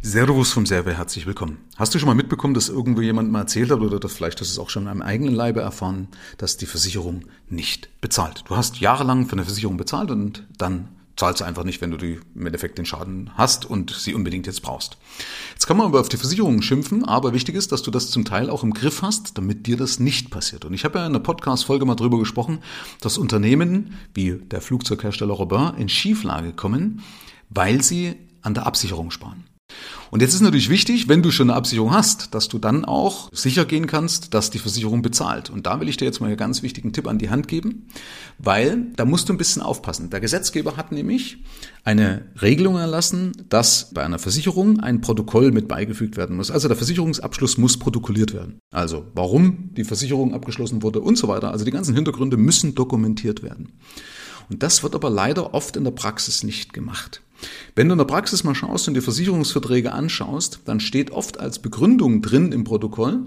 [0.00, 1.58] Servus vom Server, herzlich willkommen.
[1.76, 4.52] Hast du schon mal mitbekommen, dass irgendwo jemand mal erzählt hat oder vielleicht hast du
[4.52, 6.06] es auch schon in einem eigenen Leibe erfahren,
[6.38, 8.44] dass die Versicherung nicht bezahlt?
[8.46, 11.96] Du hast jahrelang für eine Versicherung bezahlt und dann zahlst du einfach nicht, wenn du
[11.96, 14.98] die, im Endeffekt den Schaden hast und sie unbedingt jetzt brauchst.
[15.54, 18.24] Jetzt kann man aber auf die Versicherungen schimpfen, aber wichtig ist, dass du das zum
[18.24, 20.64] Teil auch im Griff hast, damit dir das nicht passiert.
[20.64, 22.60] Und ich habe ja in der Podcast-Folge mal drüber gesprochen,
[23.00, 27.02] dass Unternehmen wie der Flugzeughersteller Robin in Schieflage kommen,
[27.50, 29.44] weil sie an der Absicherung sparen.
[30.10, 33.28] Und jetzt ist natürlich wichtig, wenn du schon eine Absicherung hast, dass du dann auch
[33.32, 35.50] sicher gehen kannst, dass die Versicherung bezahlt.
[35.50, 37.88] Und da will ich dir jetzt mal einen ganz wichtigen Tipp an die Hand geben,
[38.38, 40.10] weil da musst du ein bisschen aufpassen.
[40.10, 41.38] Der Gesetzgeber hat nämlich
[41.84, 46.50] eine Regelung erlassen, dass bei einer Versicherung ein Protokoll mit beigefügt werden muss.
[46.50, 48.58] Also der Versicherungsabschluss muss protokolliert werden.
[48.72, 51.50] Also warum die Versicherung abgeschlossen wurde und so weiter.
[51.50, 53.78] Also die ganzen Hintergründe müssen dokumentiert werden.
[54.50, 57.22] Und das wird aber leider oft in der Praxis nicht gemacht.
[57.74, 61.60] Wenn du in der Praxis mal schaust und dir Versicherungsverträge anschaust, dann steht oft als
[61.60, 63.26] Begründung drin im Protokoll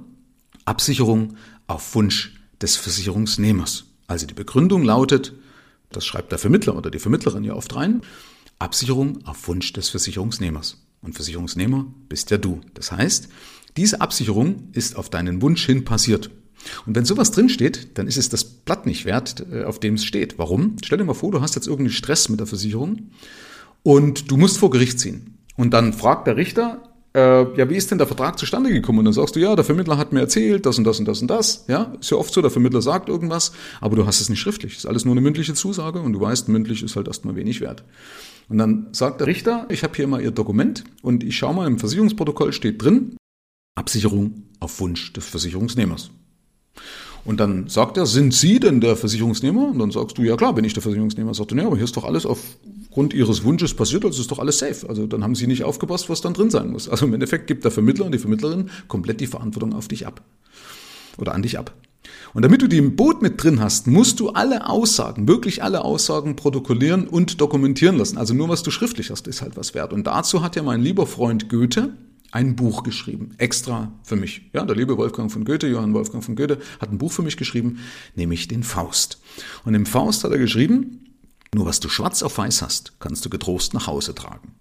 [0.65, 1.35] Absicherung
[1.67, 3.85] auf Wunsch des Versicherungsnehmers.
[4.07, 5.33] Also die Begründung lautet,
[5.89, 8.01] das schreibt der Vermittler oder die Vermittlerin ja oft rein,
[8.59, 10.77] Absicherung auf Wunsch des Versicherungsnehmers.
[11.01, 12.61] Und Versicherungsnehmer bist ja du.
[12.75, 13.29] Das heißt,
[13.77, 16.29] diese Absicherung ist auf deinen Wunsch hin passiert.
[16.85, 20.05] Und wenn sowas drinsteht, dann ist es das Blatt nicht wert, äh, auf dem es
[20.05, 20.37] steht.
[20.37, 20.77] Warum?
[20.83, 23.11] Stell dir mal vor, du hast jetzt irgendeinen Stress mit der Versicherung
[23.83, 25.37] und du musst vor Gericht ziehen.
[25.57, 26.81] Und dann fragt der Richter,
[27.13, 28.99] äh, ja, wie ist denn der Vertrag zustande gekommen?
[28.99, 31.21] Und dann sagst du, ja, der Vermittler hat mir erzählt, das und das und das
[31.21, 31.65] und das.
[31.67, 34.77] Ja, ist ja oft so, der Vermittler sagt irgendwas, aber du hast es nicht schriftlich.
[34.77, 37.83] Ist alles nur eine mündliche Zusage und du weißt, mündlich ist halt erstmal wenig wert.
[38.47, 41.67] Und dann sagt der Richter, ich habe hier mal Ihr Dokument und ich schaue mal,
[41.67, 43.17] im Versicherungsprotokoll steht drin,
[43.75, 46.11] Absicherung auf Wunsch des Versicherungsnehmers.
[47.23, 49.69] Und dann sagt er, sind Sie denn der Versicherungsnehmer?
[49.69, 51.33] Und dann sagst du, ja klar, bin ich der Versicherungsnehmer.
[51.33, 54.39] Sagt er, nee, aber hier ist doch alles aufgrund Ihres Wunsches passiert, also ist doch
[54.39, 54.89] alles safe.
[54.89, 56.89] Also dann haben Sie nicht aufgepasst, was dann drin sein muss.
[56.89, 60.21] Also im Endeffekt gibt der Vermittler und die Vermittlerin komplett die Verantwortung auf dich ab.
[61.17, 61.75] Oder an dich ab.
[62.33, 65.83] Und damit du die im Boot mit drin hast, musst du alle Aussagen, wirklich alle
[65.83, 68.17] Aussagen protokollieren und dokumentieren lassen.
[68.17, 69.93] Also nur was du schriftlich hast, ist halt was wert.
[69.93, 71.93] Und dazu hat ja mein lieber Freund Goethe,
[72.31, 74.49] ein Buch geschrieben, extra für mich.
[74.53, 77.37] Ja, der liebe Wolfgang von Goethe, Johann Wolfgang von Goethe, hat ein Buch für mich
[77.37, 77.79] geschrieben,
[78.15, 79.21] nämlich den Faust.
[79.65, 81.15] Und im Faust hat er geschrieben,
[81.53, 84.53] nur was du schwarz auf weiß hast, kannst du getrost nach Hause tragen.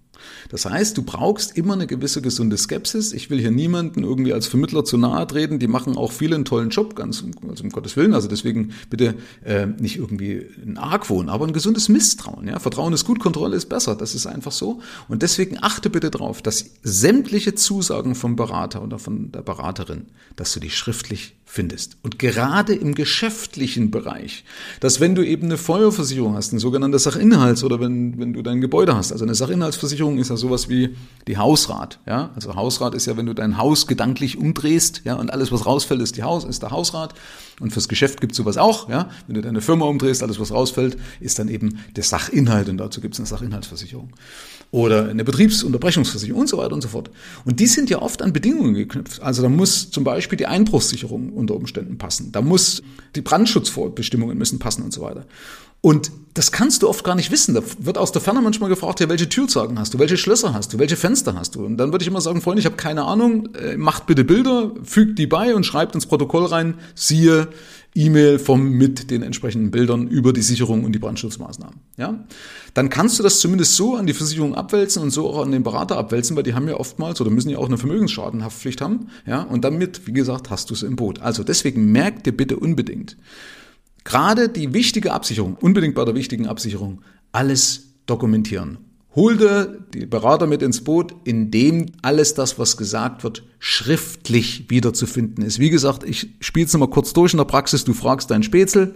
[0.49, 3.13] Das heißt, du brauchst immer eine gewisse gesunde Skepsis.
[3.13, 5.59] Ich will hier niemanden irgendwie als Vermittler zu nahe treten.
[5.59, 8.15] Die machen auch viele einen tollen Job, ganz also um Gottes Willen.
[8.15, 9.15] Also deswegen bitte
[9.45, 12.49] äh, nicht irgendwie ein Argwohn, aber ein gesundes Misstrauen.
[12.49, 12.59] Ja?
[12.59, 13.95] Vertrauen ist gut, Kontrolle ist besser.
[13.95, 14.81] Das ist einfach so.
[15.09, 20.53] Und deswegen achte bitte darauf, dass sämtliche Zusagen vom Berater oder von der Beraterin, dass
[20.53, 21.97] du die schriftlich findest.
[22.03, 24.45] Und gerade im geschäftlichen Bereich,
[24.79, 28.61] dass wenn du eben eine Feuerversicherung hast, eine sogenannte Sachinhalts- oder wenn, wenn du dein
[28.61, 32.31] Gebäude hast, also eine Sachinhaltsversicherung ist ja sowas wie die Hausrat, ja.
[32.35, 36.01] Also Hausrat ist ja, wenn du dein Haus gedanklich umdrehst, ja, und alles, was rausfällt,
[36.01, 37.15] ist die Haus, ist der Hausrat.
[37.61, 39.11] Und fürs Geschäft gibt es sowas auch, ja.
[39.27, 43.01] Wenn du deine Firma umdrehst, alles, was rausfällt, ist dann eben der Sachinhalt und dazu
[43.01, 44.11] gibt es eine Sachinhaltsversicherung.
[44.73, 47.11] Oder eine Betriebsunterbrechungsversicherung und so weiter und so fort.
[47.45, 49.21] Und die sind ja oft an Bedingungen geknüpft.
[49.21, 52.31] Also da muss zum Beispiel die Einbruchssicherung unter Umständen passen.
[52.31, 52.83] Da muss
[53.17, 55.27] die Brandschutzbestimmungen müssen passen und so weiter.
[55.81, 57.55] Und das kannst du oft gar nicht wissen.
[57.55, 60.73] Da wird aus der Ferne manchmal gefragt, ja, welche Türzagen hast du, welche Schlösser hast
[60.73, 61.65] du, welche Fenster hast du?
[61.65, 64.73] Und dann würde ich immer sagen, Freunde, ich habe keine Ahnung, äh, macht bitte Bilder,
[64.85, 67.49] fügt die bei und schreibt ins Protokoll rein, siehe
[67.95, 71.81] E-Mail vom mit den entsprechenden Bildern über die Sicherung und die Brandschutzmaßnahmen.
[71.97, 72.25] Ja?
[72.75, 75.65] Dann kannst du das zumindest so an die Versicherung abwälzen und so auch an den
[75.65, 79.09] Berater abwälzen, weil die haben ja oftmals oder müssen ja auch eine Vermögensschadenhaftpflicht haben.
[79.27, 79.43] Ja?
[79.43, 81.21] Und damit, wie gesagt, hast du es im Boot.
[81.21, 83.17] Also deswegen merk dir bitte unbedingt,
[84.05, 87.03] gerade die wichtige Absicherung, unbedingt bei der wichtigen Absicherung,
[87.33, 88.79] alles dokumentieren
[89.17, 95.45] Hol dir die Berater mit ins Boot, indem alles das, was gesagt wird, schriftlich wiederzufinden
[95.45, 95.59] ist.
[95.59, 97.85] Wie gesagt, ich spiele es nochmal kurz durch in der Praxis.
[97.85, 98.95] Du fragst deinen Spätzle,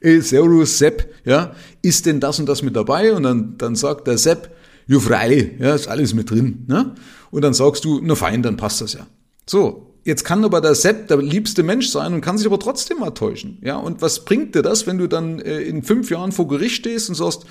[0.00, 3.12] ey, Servus, Sepp, ja, ist denn das und das mit dabei?
[3.12, 4.54] Und dann, dann sagt der Sepp,
[4.86, 6.64] ja, freilich, ja, ist alles mit drin.
[6.68, 6.94] Ne?
[7.32, 9.08] Und dann sagst du, na fein, dann passt das ja.
[9.44, 13.00] So, Jetzt kann aber der Sepp der liebste Mensch sein und kann sich aber trotzdem
[13.00, 13.58] mal täuschen.
[13.60, 16.76] Ja, und was bringt dir das, wenn du dann äh, in fünf Jahren vor Gericht
[16.76, 17.44] stehst und sagst,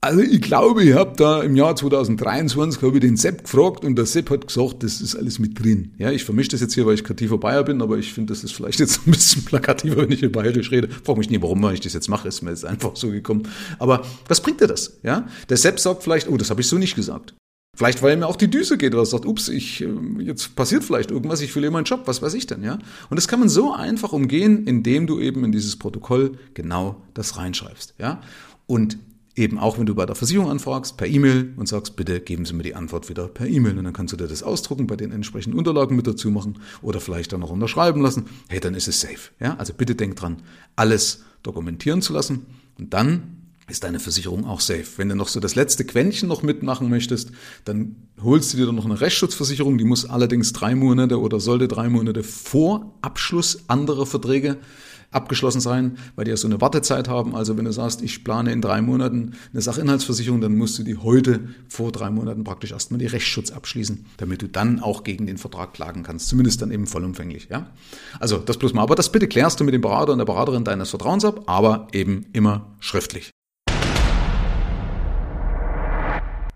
[0.00, 3.94] also ich glaube, ich habe da im Jahr 2023 habe ich den Sepp gefragt und
[3.94, 5.94] der Sepp hat gesagt, das ist alles mit drin.
[5.96, 8.42] Ja, ich vermische das jetzt hier, weil ich kreativer Bayer bin, aber ich finde, das
[8.42, 10.88] ist vielleicht jetzt ein bisschen plakativer, wenn ich in Bayerisch rede.
[11.04, 13.44] Frag mich nie, warum ich das jetzt mache, ist mir jetzt einfach so gekommen.
[13.78, 14.98] Aber was bringt dir das?
[15.04, 17.36] Ja, der Sepp sagt vielleicht, oh, das habe ich so nicht gesagt.
[17.76, 19.88] Vielleicht, weil mir auch die Düse geht oder sagt, ups, ich, äh,
[20.20, 22.78] jetzt passiert vielleicht irgendwas, ich verliere meinen Job, was weiß ich denn, ja?
[23.10, 27.36] Und das kann man so einfach umgehen, indem du eben in dieses Protokoll genau das
[27.36, 28.20] reinschreibst, ja?
[28.66, 28.98] Und
[29.36, 32.54] eben auch, wenn du bei der Versicherung anfragst, per E-Mail und sagst, bitte geben Sie
[32.54, 33.76] mir die Antwort wieder per E-Mail.
[33.76, 37.00] Und dann kannst du dir das ausdrucken, bei den entsprechenden Unterlagen mit dazu machen oder
[37.00, 38.24] vielleicht dann noch unterschreiben lassen.
[38.48, 39.30] Hey, dann ist es safe.
[39.38, 40.38] Ja, also bitte denk dran,
[40.74, 42.46] alles dokumentieren zu lassen.
[42.78, 43.35] Und dann
[43.68, 44.84] ist deine Versicherung auch safe.
[44.96, 47.32] Wenn du noch so das letzte Quäntchen noch mitmachen möchtest,
[47.64, 49.78] dann holst du dir dann noch eine Rechtsschutzversicherung.
[49.78, 54.58] Die muss allerdings drei Monate oder sollte drei Monate vor Abschluss anderer Verträge
[55.10, 57.34] abgeschlossen sein, weil die ja so eine Wartezeit haben.
[57.34, 60.96] Also wenn du sagst, ich plane in drei Monaten eine Sachinhaltsversicherung, dann musst du die
[60.96, 65.38] heute vor drei Monaten praktisch erstmal die Rechtsschutz abschließen, damit du dann auch gegen den
[65.38, 66.28] Vertrag klagen kannst.
[66.28, 67.48] Zumindest dann eben vollumfänglich.
[67.50, 67.70] Ja?
[68.20, 68.82] Also das bloß mal.
[68.82, 71.88] Aber das bitte klärst du mit dem Berater und der Beraterin deines Vertrauens ab, aber
[71.92, 73.30] eben immer schriftlich.